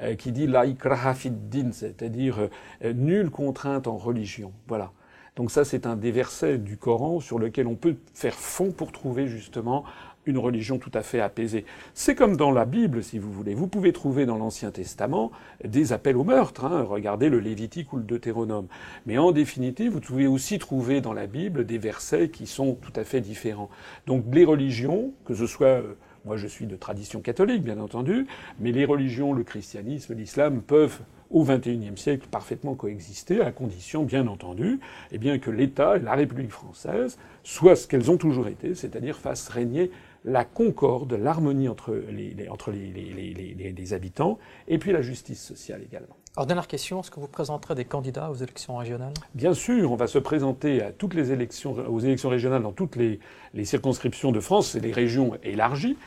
euh, 0.00 0.14
qui 0.14 0.32
dit 0.32 0.46
la 0.46 0.64
din, 0.66 1.70
c'est-à-dire 1.70 2.48
euh, 2.82 2.92
nulle 2.94 3.30
contrainte 3.30 3.86
en 3.86 3.98
religion. 3.98 4.52
Voilà. 4.66 4.90
Donc 5.36 5.50
ça, 5.50 5.64
c'est 5.64 5.86
un 5.86 5.96
des 5.96 6.10
versets 6.10 6.56
du 6.56 6.78
Coran 6.78 7.20
sur 7.20 7.38
lequel 7.38 7.66
on 7.66 7.74
peut 7.74 7.96
faire 8.14 8.34
fond 8.34 8.72
pour 8.72 8.90
trouver 8.90 9.26
justement 9.28 9.84
une 10.26 10.38
religion 10.38 10.78
tout 10.78 10.90
à 10.94 11.02
fait 11.02 11.20
apaisée. 11.20 11.64
C'est 11.94 12.14
comme 12.14 12.36
dans 12.36 12.50
la 12.50 12.64
Bible, 12.64 13.02
si 13.02 13.18
vous 13.18 13.32
voulez. 13.32 13.54
Vous 13.54 13.66
pouvez 13.66 13.92
trouver 13.92 14.26
dans 14.26 14.38
l'Ancien 14.38 14.70
Testament 14.70 15.32
des 15.64 15.92
appels 15.92 16.16
au 16.16 16.24
meurtre. 16.24 16.64
Hein. 16.64 16.82
Regardez 16.82 17.28
le 17.28 17.40
Lévitique 17.40 17.92
ou 17.92 17.96
le 17.96 18.04
Deutéronome. 18.04 18.66
Mais 19.06 19.18
en 19.18 19.32
définitive, 19.32 19.92
vous 19.92 20.00
pouvez 20.00 20.26
aussi 20.26 20.58
trouver 20.58 21.00
dans 21.00 21.12
la 21.12 21.26
Bible 21.26 21.66
des 21.66 21.78
versets 21.78 22.28
qui 22.28 22.46
sont 22.46 22.74
tout 22.74 22.92
à 22.96 23.04
fait 23.04 23.20
différents. 23.20 23.70
Donc 24.06 24.24
les 24.32 24.44
religions, 24.44 25.12
que 25.24 25.34
ce 25.34 25.46
soit 25.46 25.66
euh, 25.66 25.96
moi, 26.24 26.36
je 26.36 26.46
suis 26.46 26.66
de 26.66 26.76
tradition 26.76 27.20
catholique, 27.20 27.64
bien 27.64 27.80
entendu, 27.80 28.26
mais 28.60 28.70
les 28.70 28.84
religions, 28.84 29.32
le 29.32 29.42
christianisme, 29.42 30.14
l'islam 30.14 30.62
peuvent 30.62 31.00
au 31.30 31.44
XXIe 31.44 31.96
siècle 31.96 32.28
parfaitement 32.30 32.74
coexister, 32.74 33.40
à 33.40 33.50
condition, 33.50 34.04
bien 34.04 34.26
entendu, 34.28 34.78
eh 35.10 35.18
bien, 35.18 35.38
que 35.38 35.50
l'État 35.50 35.96
et 35.96 36.00
la 36.00 36.14
République 36.14 36.50
française 36.50 37.18
soient 37.42 37.74
ce 37.74 37.88
qu'elles 37.88 38.10
ont 38.10 38.18
toujours 38.18 38.48
été, 38.48 38.74
c'est-à-dire 38.74 39.16
fassent 39.16 39.48
régner 39.48 39.90
la 40.24 40.44
concorde, 40.44 41.14
l'harmonie 41.14 41.68
entre, 41.68 41.94
les, 42.10 42.48
entre 42.48 42.70
les, 42.70 42.92
les, 42.92 43.94
habitants, 43.94 44.38
et 44.68 44.78
puis 44.78 44.92
la 44.92 45.02
justice 45.02 45.42
sociale 45.42 45.82
également. 45.82 46.16
Alors, 46.36 46.46
dernière 46.46 46.68
question, 46.68 47.00
est-ce 47.00 47.10
que 47.10 47.20
vous 47.20 47.28
présenterez 47.28 47.74
des 47.74 47.84
candidats 47.84 48.30
aux 48.30 48.36
élections 48.36 48.76
régionales? 48.76 49.12
Bien 49.34 49.52
sûr, 49.52 49.92
on 49.92 49.96
va 49.96 50.06
se 50.06 50.18
présenter 50.18 50.82
à 50.82 50.92
toutes 50.92 51.14
les 51.14 51.32
élections, 51.32 51.72
aux 51.72 52.00
élections 52.00 52.28
régionales 52.28 52.62
dans 52.62 52.72
toutes 52.72 52.96
les, 52.96 53.20
circonscriptions 53.64 54.32
de 54.32 54.40
France 54.40 54.74
et 54.74 54.80
les 54.80 54.92
régions 54.92 55.32
élargies. 55.42 55.98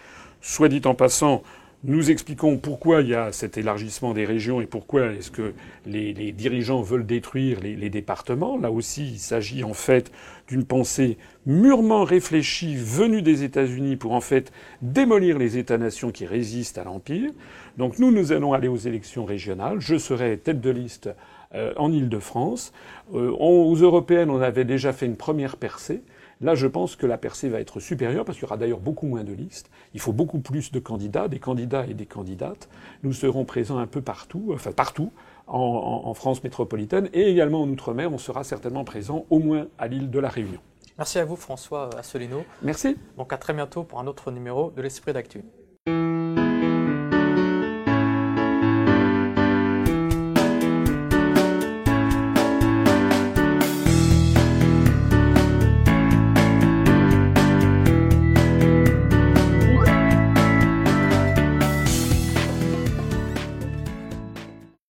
Soit 0.41 0.69
dit 0.69 0.81
en 0.85 0.95
passant, 0.95 1.43
nous 1.87 2.09
expliquons 2.09 2.57
pourquoi 2.57 3.01
il 3.01 3.09
y 3.09 3.15
a 3.15 3.31
cet 3.31 3.57
élargissement 3.57 4.13
des 4.13 4.25
régions 4.25 4.59
et 4.59 4.65
pourquoi 4.65 5.13
est-ce 5.13 5.29
que 5.29 5.53
les, 5.85 6.31
dirigeants 6.31 6.81
veulent 6.81 7.05
détruire 7.05 7.59
les, 7.61 7.89
départements. 7.89 8.57
Là 8.57 8.71
aussi, 8.71 9.07
il 9.13 9.19
s'agit 9.19 9.63
en 9.63 9.73
fait 9.73 10.11
d'une 10.47 10.65
pensée 10.65 11.17
mûrement 11.45 12.03
réfléchie 12.03 12.75
venue 12.75 13.21
des 13.21 13.43
États-Unis 13.43 13.97
pour 13.97 14.13
en 14.13 14.21
fait 14.21 14.51
démolir 14.81 15.37
les 15.37 15.57
États-nations 15.57 16.11
qui 16.11 16.25
résistent 16.25 16.79
à 16.79 16.83
l'Empire. 16.83 17.31
Donc 17.77 17.99
nous, 17.99 18.11
nous 18.11 18.31
allons 18.31 18.53
aller 18.53 18.67
aux 18.67 18.77
élections 18.77 19.25
régionales. 19.25 19.79
Je 19.79 19.97
serai 19.97 20.37
tête 20.37 20.61
de 20.61 20.71
liste 20.71 21.09
euh, 21.53 21.73
en 21.77 21.91
Île-de-France. 21.91 22.73
Euh, 23.13 23.29
aux 23.29 23.75
européennes, 23.75 24.31
on 24.31 24.41
avait 24.41 24.65
déjà 24.65 24.91
fait 24.91 25.05
une 25.05 25.17
première 25.17 25.57
percée. 25.57 26.01
Là, 26.41 26.55
je 26.55 26.67
pense 26.67 26.95
que 26.95 27.05
la 27.05 27.17
percée 27.17 27.49
va 27.49 27.59
être 27.59 27.79
supérieure 27.79 28.25
parce 28.25 28.37
qu'il 28.37 28.43
y 28.43 28.47
aura 28.47 28.57
d'ailleurs 28.57 28.79
beaucoup 28.79 29.07
moins 29.07 29.23
de 29.23 29.33
listes. 29.33 29.69
Il 29.93 29.99
faut 29.99 30.13
beaucoup 30.13 30.39
plus 30.39 30.71
de 30.71 30.79
candidats, 30.79 31.27
des 31.27 31.39
candidats 31.39 31.85
et 31.87 31.93
des 31.93 32.05
candidates. 32.05 32.69
Nous 33.03 33.13
serons 33.13 33.45
présents 33.45 33.77
un 33.77 33.87
peu 33.87 34.01
partout, 34.01 34.51
enfin 34.53 34.71
partout, 34.71 35.11
en, 35.47 36.13
France 36.13 36.43
métropolitaine 36.43 37.09
et 37.13 37.29
également 37.29 37.61
en 37.61 37.69
Outre-mer. 37.69 38.11
On 38.11 38.17
sera 38.17 38.43
certainement 38.43 38.83
présent 38.83 39.25
au 39.29 39.39
moins 39.39 39.67
à 39.77 39.87
l'île 39.87 40.09
de 40.09 40.19
la 40.19 40.29
Réunion. 40.29 40.59
Merci 40.97 41.19
à 41.19 41.25
vous, 41.25 41.35
François 41.35 41.89
Asselineau. 41.97 42.43
Merci. 42.61 42.97
Donc 43.17 43.33
à 43.33 43.37
très 43.37 43.53
bientôt 43.53 43.83
pour 43.83 43.99
un 43.99 44.07
autre 44.07 44.31
numéro 44.31 44.71
de 44.71 44.81
l'Esprit 44.81 45.13
d'Actu. 45.13 45.43